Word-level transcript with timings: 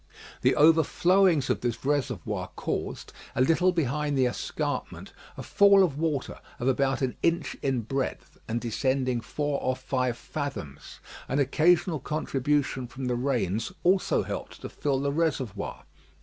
The 0.41 0.55
overflowings 0.55 1.51
of 1.51 1.61
this 1.61 1.85
reservoir 1.85 2.47
caused, 2.55 3.13
a 3.35 3.41
little 3.41 3.71
behind 3.71 4.17
the 4.17 4.25
escarpment, 4.25 5.13
a 5.37 5.43
fall 5.43 5.83
of 5.83 5.95
water 5.99 6.39
of 6.57 6.67
about 6.67 7.03
an 7.03 7.15
inch 7.21 7.55
in 7.61 7.81
breadth, 7.81 8.39
and 8.47 8.59
descending 8.59 9.21
four 9.21 9.61
or 9.61 9.75
five 9.75 10.17
fathoms. 10.17 11.01
An 11.27 11.37
occasional 11.37 11.99
contribution 11.99 12.87
from 12.87 13.05
the 13.05 13.15
rains 13.15 13.71
also 13.83 14.23
helped 14.23 14.59
to 14.61 14.69
fill 14.69 14.99
the 14.99 15.11
reservoir. 15.11 15.83